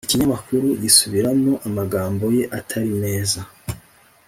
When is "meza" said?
3.01-3.41